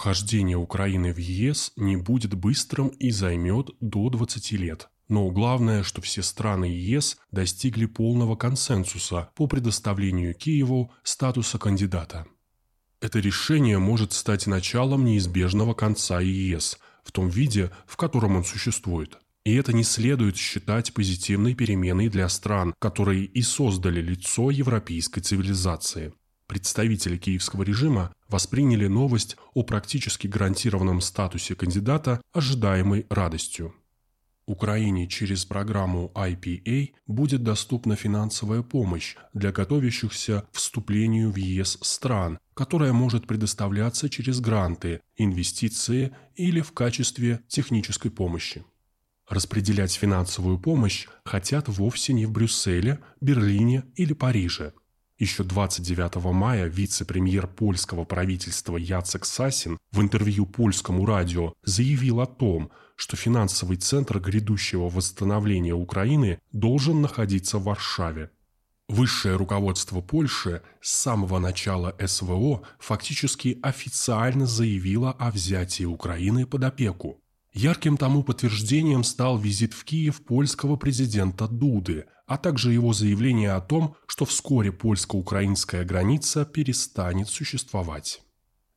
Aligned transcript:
Вхождение 0.00 0.56
Украины 0.56 1.12
в 1.12 1.18
ЕС 1.18 1.72
не 1.76 1.94
будет 1.94 2.32
быстрым 2.32 2.88
и 2.88 3.10
займет 3.10 3.68
до 3.82 4.08
20 4.08 4.52
лет. 4.52 4.88
Но 5.10 5.28
главное, 5.30 5.82
что 5.82 6.00
все 6.00 6.22
страны 6.22 6.64
ЕС 6.64 7.18
достигли 7.32 7.84
полного 7.84 8.34
консенсуса 8.34 9.28
по 9.34 9.46
предоставлению 9.46 10.34
Киеву 10.34 10.90
статуса 11.02 11.58
кандидата. 11.58 12.24
Это 13.02 13.18
решение 13.18 13.78
может 13.78 14.14
стать 14.14 14.46
началом 14.46 15.04
неизбежного 15.04 15.74
конца 15.74 16.18
ЕС 16.22 16.78
в 17.04 17.12
том 17.12 17.28
виде, 17.28 17.70
в 17.86 17.98
котором 17.98 18.36
он 18.36 18.44
существует. 18.46 19.18
И 19.44 19.54
это 19.54 19.74
не 19.74 19.84
следует 19.84 20.38
считать 20.38 20.94
позитивной 20.94 21.54
переменой 21.54 22.08
для 22.08 22.26
стран, 22.30 22.72
которые 22.78 23.26
и 23.26 23.42
создали 23.42 24.00
лицо 24.00 24.50
европейской 24.50 25.20
цивилизации. 25.20 26.14
Представители 26.46 27.18
киевского 27.18 27.64
режима 27.64 28.14
восприняли 28.30 28.86
новость 28.86 29.36
о 29.54 29.62
практически 29.62 30.26
гарантированном 30.26 31.00
статусе 31.00 31.54
кандидата 31.54 32.20
ожидаемой 32.32 33.06
радостью. 33.10 33.74
Украине 34.46 35.06
через 35.06 35.44
программу 35.44 36.10
IPA 36.14 36.90
будет 37.06 37.44
доступна 37.44 37.94
финансовая 37.94 38.62
помощь 38.62 39.14
для 39.32 39.52
готовящихся 39.52 40.44
вступлению 40.50 41.30
в 41.30 41.36
ЕС 41.36 41.78
стран, 41.82 42.38
которая 42.54 42.92
может 42.92 43.28
предоставляться 43.28 44.08
через 44.08 44.40
гранты, 44.40 45.02
инвестиции 45.16 46.12
или 46.34 46.60
в 46.60 46.72
качестве 46.72 47.40
технической 47.46 48.10
помощи. 48.10 48.64
Распределять 49.28 49.92
финансовую 49.92 50.58
помощь 50.58 51.06
хотят 51.24 51.68
вовсе 51.68 52.12
не 52.12 52.26
в 52.26 52.32
Брюсселе, 52.32 52.98
Берлине 53.20 53.84
или 53.94 54.12
Париже. 54.14 54.72
Еще 55.20 55.44
29 55.44 56.32
мая 56.32 56.64
вице-премьер 56.64 57.46
польского 57.46 58.04
правительства 58.04 58.78
Яцек 58.78 59.26
Сасин 59.26 59.76
в 59.92 60.00
интервью 60.00 60.46
польскому 60.46 61.04
радио 61.04 61.52
заявил 61.62 62.22
о 62.22 62.26
том, 62.26 62.70
что 62.96 63.18
финансовый 63.18 63.76
центр 63.76 64.18
грядущего 64.18 64.88
восстановления 64.88 65.74
Украины 65.74 66.38
должен 66.52 67.02
находиться 67.02 67.58
в 67.58 67.64
Варшаве. 67.64 68.30
Высшее 68.88 69.36
руководство 69.36 70.00
Польши 70.00 70.62
с 70.80 70.90
самого 70.90 71.38
начала 71.38 71.94
СВО 72.02 72.62
фактически 72.78 73.58
официально 73.62 74.46
заявило 74.46 75.12
о 75.12 75.30
взятии 75.30 75.84
Украины 75.84 76.46
под 76.46 76.64
опеку. 76.64 77.20
Ярким 77.52 77.98
тому 77.98 78.22
подтверждением 78.22 79.04
стал 79.04 79.36
визит 79.36 79.74
в 79.74 79.84
Киев 79.84 80.24
польского 80.24 80.76
президента 80.76 81.46
Дуды, 81.46 82.06
а 82.30 82.36
также 82.36 82.72
его 82.72 82.92
заявление 82.92 83.54
о 83.54 83.60
том, 83.60 83.96
что 84.06 84.24
вскоре 84.24 84.70
польско-украинская 84.70 85.84
граница 85.84 86.44
перестанет 86.44 87.28
существовать. 87.28 88.22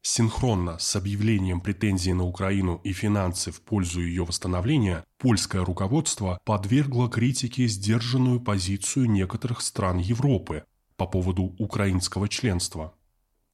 Синхронно 0.01 0.79
с 0.79 0.95
объявлением 0.95 1.61
претензий 1.61 2.13
на 2.13 2.23
Украину 2.23 2.81
и 2.83 2.93
финансы 2.93 3.51
в 3.51 3.61
пользу 3.61 4.01
ее 4.01 4.25
восстановления, 4.25 5.03
польское 5.19 5.63
руководство 5.63 6.39
подвергло 6.45 7.07
критике 7.07 7.67
сдержанную 7.67 8.41
позицию 8.41 9.11
некоторых 9.11 9.61
стран 9.61 9.99
Европы 9.99 10.63
по 10.97 11.05
поводу 11.05 11.55
украинского 11.59 12.27
членства. 12.29 12.95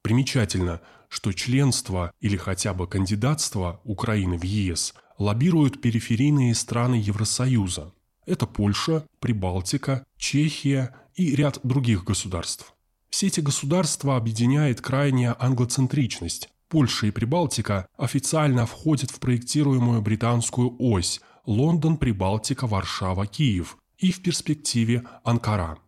Примечательно, 0.00 0.80
что 1.10 1.34
членство 1.34 2.10
или 2.20 2.38
хотя 2.38 2.72
бы 2.72 2.86
кандидатство 2.86 3.82
Украины 3.84 4.38
в 4.38 4.44
ЕС 4.44 4.94
лоббируют 5.18 5.82
периферийные 5.82 6.54
страны 6.54 6.94
Евросоюза. 6.94 7.92
Это 8.26 8.46
Польша, 8.46 9.06
Прибалтика, 9.18 10.04
Чехия 10.16 10.94
и 11.14 11.34
ряд 11.34 11.60
других 11.62 12.04
государств. 12.04 12.74
Все 13.10 13.26
эти 13.26 13.40
государства 13.40 14.16
объединяет 14.16 14.80
крайняя 14.80 15.36
англоцентричность. 15.38 16.48
Польша 16.68 17.08
и 17.08 17.10
Прибалтика 17.10 17.88
официально 17.96 18.64
входят 18.66 19.10
в 19.10 19.18
проектируемую 19.18 20.00
британскую 20.02 20.76
ось 20.78 21.20
Лондон, 21.44 21.96
Прибалтика, 21.96 22.66
Варшава, 22.68 23.26
Киев 23.26 23.76
и 23.98 24.12
в 24.12 24.22
перспективе 24.22 25.02
Анкара. 25.24 25.78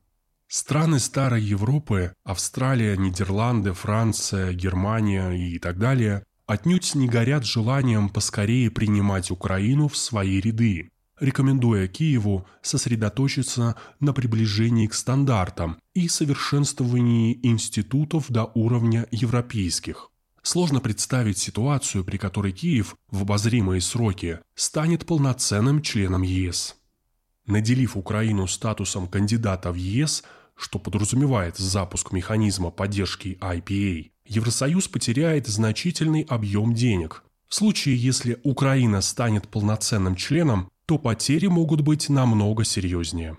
Страны 0.49 0.99
Старой 0.99 1.43
Европы– 1.43 2.13
Австралия, 2.25 2.97
Нидерланды, 2.97 3.73
Франция, 3.73 4.53
Германия 4.53 5.31
и 5.31 5.59
так 5.59 5.79
далее– 5.79 6.25
отнюдь 6.47 6.95
не 6.95 7.09
горят 7.09 7.47
желанием 7.47 8.11
поскорее 8.11 8.71
принимать 8.71 9.31
Украину 9.31 9.89
в 9.89 9.97
свои 9.97 10.41
ряды, 10.41 10.91
рекомендуя 11.23 11.89
Киеву 11.89 12.47
сосредоточиться 12.61 13.77
на 14.01 14.13
приближении 14.13 14.87
к 14.87 14.95
стандартам 14.95 15.79
и 15.95 16.09
совершенствовании 16.09 17.39
институтов 17.43 18.27
до 18.29 18.51
уровня 18.55 19.07
европейских. 19.11 20.11
Сложно 20.43 20.81
представить 20.81 21.39
ситуацию, 21.39 22.05
при 22.05 22.19
которой 22.19 22.53
Киев 22.53 22.97
в 23.11 23.23
обозримые 23.23 23.81
сроки 23.81 24.41
станет 24.55 25.07
полноценным 25.07 25.81
членом 25.81 26.23
ЕС. 26.23 26.77
Наделив 27.47 27.97
Украину 27.97 28.47
статусом 28.47 29.09
кандидата 29.09 29.73
в 29.73 29.77
ЕС– 29.77 30.25
что 30.63 30.79
подразумевает 30.79 31.57
запуск 31.57 32.13
механизма 32.13 32.71
поддержки 32.71 33.39
IPA, 33.41 34.11
Евросоюз 34.27 34.89
потеряет 34.89 35.47
значительный 35.49 36.23
объем 36.23 36.75
денег. 36.75 37.25
В 37.49 37.55
случае, 37.55 37.97
если 37.97 38.41
Украина 38.45 39.01
станет 39.01 39.49
полноценным 39.49 40.15
членом, 40.15 40.71
то 40.87 40.99
потери 40.99 41.47
могут 41.47 41.81
быть 41.81 42.09
намного 42.09 42.65
серьезнее. 42.65 43.37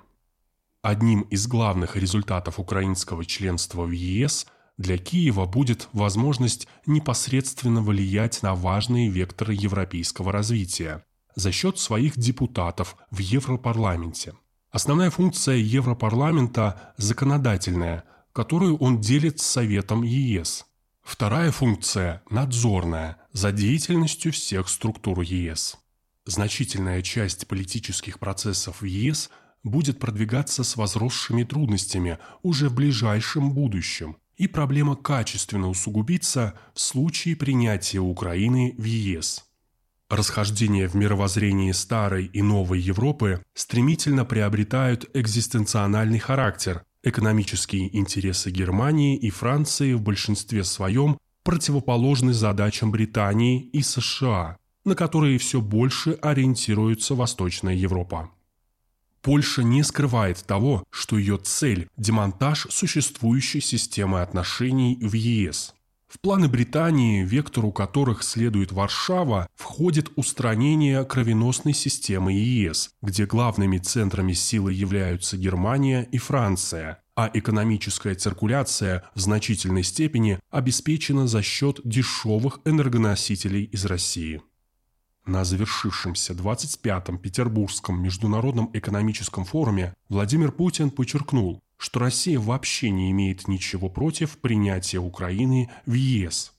Одним 0.81 1.21
из 1.21 1.47
главных 1.47 1.95
результатов 1.95 2.59
украинского 2.59 3.25
членства 3.25 3.83
в 3.83 3.91
ЕС 3.91 4.47
для 4.77 4.97
Киева 4.97 5.45
будет 5.45 5.87
возможность 5.93 6.67
непосредственно 6.85 7.81
влиять 7.81 8.43
на 8.43 8.55
важные 8.55 9.09
векторы 9.09 9.53
европейского 9.53 10.31
развития 10.31 11.05
за 11.35 11.51
счет 11.51 11.79
своих 11.79 12.17
депутатов 12.17 12.95
в 13.11 13.19
Европарламенте. 13.19 14.33
Основная 14.71 15.11
функция 15.11 15.55
Европарламента– 15.55 16.93
законодательная, 16.97 18.03
которую 18.33 18.77
он 18.77 18.99
делит 18.99 19.39
с 19.39 19.45
Советом 19.45 20.03
ЕС. 20.03 20.65
Вторая 21.03 21.51
функция– 21.51 22.23
надзорная, 22.29 23.17
за 23.31 23.51
деятельностью 23.51 24.31
всех 24.31 24.69
структур 24.69 25.21
ЕС. 25.21 25.77
Значительная 26.25 27.01
часть 27.01 27.47
политических 27.47 28.17
процессов 28.17 28.81
в 28.81 28.85
ЕС 28.85 29.29
будет 29.63 29.99
продвигаться 29.99 30.63
с 30.63 30.77
возросшими 30.77 31.43
трудностями 31.43 32.17
уже 32.41 32.69
в 32.69 32.75
ближайшем 32.75 33.51
будущем, 33.53 34.17
и 34.37 34.47
проблема 34.47 34.95
качественно 34.95 35.69
усугубится 35.69 36.53
в 36.73 36.79
случае 36.79 37.35
принятия 37.35 37.99
Украины 37.99 38.73
в 38.77 38.83
ЕС. 38.83 39.45
Расхождения 40.09 40.87
в 40.87 40.95
мировоззрении 40.95 41.71
старой 41.71 42.25
и 42.25 42.41
новой 42.41 42.79
Европы 42.79 43.43
стремительно 43.53 44.25
приобретают 44.25 45.09
экзистенциональный 45.13 46.19
характер. 46.19 46.83
Экономические 47.03 47.95
интересы 47.97 48.49
Германии 48.49 49.17
и 49.17 49.29
Франции 49.29 49.93
в 49.93 50.01
большинстве 50.01 50.63
своем 50.63 51.17
противоположны 51.43 52.31
задачам 52.31 52.91
Британии 52.91 53.61
и 53.61 53.81
США, 53.81 54.57
на 54.85 54.95
которые 54.95 55.37
все 55.37 55.61
больше 55.61 56.17
ориентируется 56.21 57.15
Восточная 57.15 57.75
Европа. 57.75 58.29
Польша 59.21 59.63
не 59.63 59.83
скрывает 59.83 60.43
того, 60.45 60.83
что 60.89 61.17
ее 61.17 61.37
цель– 61.37 61.87
демонтаж 61.97 62.67
существующей 62.69 63.61
системы 63.61 64.21
отношений 64.21 64.97
в 65.01 65.13
ЕС– 65.13 65.73
в 66.13 66.19
планы 66.19 66.47
Британии, 66.47 67.23
вектору 67.23 67.71
которых 67.71 68.21
следует 68.21 68.71
Варшава, 68.71 69.47
входит 69.55 70.11
устранение 70.15 71.03
кровеносной 71.05 71.73
системы 71.73 72.33
ЕС, 72.33 72.91
где 73.01 73.25
главными 73.25 73.79
центрами 73.79 74.33
силы 74.33 74.73
являются 74.73 75.37
Германия 75.37 76.07
и 76.11 76.19
Франция, 76.19 77.01
а 77.15 77.31
экономическая 77.33 78.13
циркуляция 78.13 79.09
в 79.15 79.21
значительной 79.21 79.81
степени 79.81 80.37
обеспечена 80.51 81.25
за 81.25 81.41
счет 81.41 81.79
дешевых 81.83 82.59
энергоносителей 82.63 83.63
из 83.63 83.83
России. 83.85 84.43
На 85.25 85.45
завершившемся 85.45 86.33
25-м 86.33 87.17
Петербургском 87.17 88.01
международном 88.01 88.69
экономическом 88.73 89.45
форуме 89.45 89.93
Владимир 90.09 90.51
Путин 90.51 90.91
подчеркнул, 90.91 91.61
что 91.77 91.99
Россия 92.01 92.37
вообще 92.39 92.89
не 92.89 93.09
имеет 93.11 93.47
ничего 93.47 93.87
против 93.87 94.37
принятия 94.39 94.99
Украины 94.99 95.69
в 95.85 95.93
ЕС. 95.93 96.51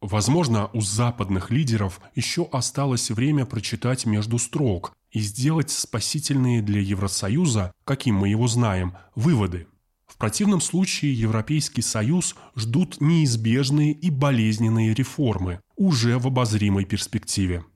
Возможно, 0.00 0.70
у 0.72 0.80
западных 0.80 1.50
лидеров 1.50 2.00
еще 2.16 2.48
осталось 2.50 3.10
время 3.10 3.46
прочитать 3.46 4.06
между 4.06 4.38
строк 4.38 4.92
и 5.12 5.20
сделать 5.20 5.70
спасительные 5.70 6.62
для 6.62 6.80
Евросоюза, 6.80 7.72
каким 7.84 8.16
мы 8.16 8.28
его 8.28 8.48
знаем, 8.48 8.94
выводы. 9.14 9.68
В 10.08 10.16
противном 10.16 10.60
случае 10.60 11.14
Европейский 11.14 11.82
Союз 11.82 12.34
ждут 12.56 13.00
неизбежные 13.00 13.92
и 13.92 14.10
болезненные 14.10 14.94
реформы 14.94 15.60
уже 15.76 16.18
в 16.18 16.26
обозримой 16.26 16.84
перспективе. 16.84 17.64